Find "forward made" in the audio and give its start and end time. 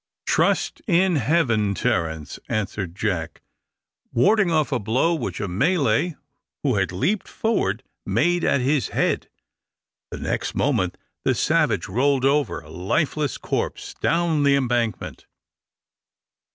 7.27-8.43